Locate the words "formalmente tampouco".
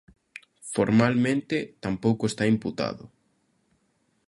0.73-2.23